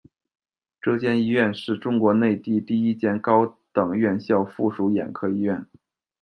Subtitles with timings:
[0.81, 5.63] 这间医院是中国内地的第一间高等院校附属眼科医院。